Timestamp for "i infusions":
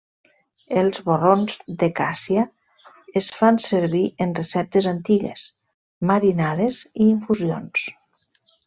6.91-7.89